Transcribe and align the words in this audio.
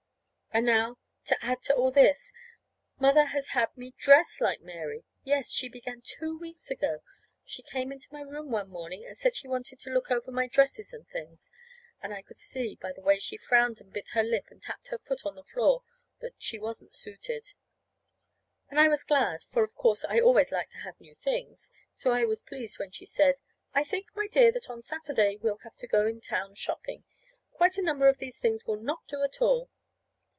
And 0.53 0.65
now, 0.65 0.97
to 1.27 1.37
add 1.41 1.61
to 1.61 1.75
all 1.75 1.91
this, 1.91 2.33
Mother 2.99 3.23
has 3.27 3.47
had 3.47 3.69
me 3.77 3.93
dress 3.97 4.41
like 4.41 4.59
Mary. 4.59 5.05
Yes, 5.23 5.49
she 5.53 5.69
began 5.69 6.01
two 6.03 6.37
weeks 6.37 6.69
ago. 6.69 7.03
She 7.45 7.61
came 7.63 7.89
into 7.89 8.11
my 8.11 8.19
room 8.19 8.51
one 8.51 8.67
morning 8.67 9.05
and 9.05 9.17
said 9.17 9.33
she 9.33 9.47
wanted 9.47 9.79
to 9.79 9.89
look 9.89 10.11
over 10.11 10.29
my 10.29 10.47
dresses 10.47 10.91
and 10.91 11.07
things; 11.07 11.49
and 12.03 12.13
I 12.13 12.21
could 12.21 12.35
see, 12.35 12.75
by 12.75 12.91
the 12.91 12.99
way 13.01 13.17
she 13.17 13.37
frowned 13.37 13.79
and 13.79 13.93
bit 13.93 14.09
her 14.09 14.23
lip 14.23 14.47
and 14.49 14.61
tapped 14.61 14.89
her 14.89 14.97
foot 14.97 15.25
on 15.25 15.35
the 15.35 15.43
floor, 15.45 15.83
that 16.19 16.33
she 16.37 16.59
wasn't 16.59 16.93
suited. 16.93 17.53
And 18.69 18.77
I 18.77 18.89
was 18.89 19.05
glad; 19.05 19.43
for, 19.43 19.63
of 19.63 19.73
course, 19.73 20.03
I 20.03 20.19
always 20.19 20.51
like 20.51 20.67
to 20.71 20.79
have 20.79 20.99
new 20.99 21.15
things. 21.15 21.71
So 21.93 22.11
I 22.11 22.25
was 22.25 22.41
pleased 22.41 22.77
when 22.77 22.91
she 22.91 23.05
said: 23.05 23.35
"I 23.73 23.85
think, 23.85 24.13
my 24.17 24.27
dear, 24.27 24.51
that 24.51 24.69
on 24.69 24.81
Saturday 24.81 25.37
we'll 25.37 25.59
have 25.63 25.77
to 25.77 25.87
go 25.87 26.05
in 26.05 26.19
town 26.19 26.55
shopping. 26.55 27.05
Quite 27.53 27.77
a 27.77 27.81
number 27.81 28.09
of 28.09 28.17
these 28.17 28.37
things 28.37 28.65
will 28.65 28.81
not 28.81 29.07
do 29.07 29.23
at 29.23 29.41
all." 29.41 29.69